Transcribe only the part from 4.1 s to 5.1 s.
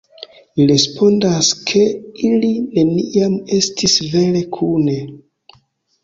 vere kune.